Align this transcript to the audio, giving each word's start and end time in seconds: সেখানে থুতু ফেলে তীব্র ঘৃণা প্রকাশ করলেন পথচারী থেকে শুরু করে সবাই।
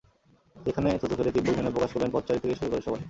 সেখানে 0.55 0.89
থুতু 1.01 1.13
ফেলে 1.17 1.31
তীব্র 1.35 1.49
ঘৃণা 1.55 1.73
প্রকাশ 1.75 1.89
করলেন 1.93 2.11
পথচারী 2.13 2.39
থেকে 2.41 2.55
শুরু 2.59 2.69
করে 2.71 2.85
সবাই। 2.85 2.99